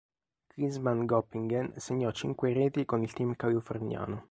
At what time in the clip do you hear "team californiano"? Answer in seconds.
3.13-4.19